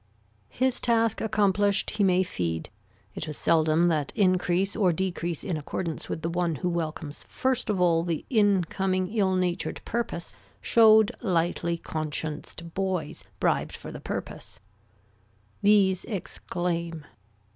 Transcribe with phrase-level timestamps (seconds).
[0.49, 2.71] His task accomplished he may feed.
[3.13, 7.69] It was seldom that increase or decrease in accordance with the one who welcomes first
[7.69, 14.59] of all the incoming ill natured purpose showed lightly conscienced boys bribed for the purpose.
[15.61, 17.05] These exclaim.